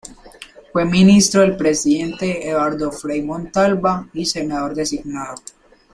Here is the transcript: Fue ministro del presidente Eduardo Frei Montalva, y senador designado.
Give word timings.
Fue 0.73 0.83
ministro 0.83 1.41
del 1.41 1.55
presidente 1.55 2.49
Eduardo 2.49 2.91
Frei 2.91 3.21
Montalva, 3.21 4.07
y 4.13 4.25
senador 4.25 4.73
designado. 4.73 5.35